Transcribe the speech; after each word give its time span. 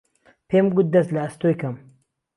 پێم 0.49 0.65
گوت 0.75 0.87
دهست 0.93 1.09
له 1.13 1.19
ئهستۆی 1.23 1.55
کهم 1.59 1.75